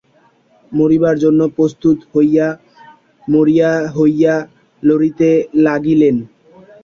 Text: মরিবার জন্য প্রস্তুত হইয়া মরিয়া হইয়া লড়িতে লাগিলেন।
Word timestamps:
মরিবার 0.71 1.15
জন্য 1.23 1.41
প্রস্তুত 1.57 1.97
হইয়া 2.11 2.47
মরিয়া 3.27 3.71
হইয়া 3.95 4.35
লড়িতে 4.83 5.29
লাগিলেন। 5.65 6.15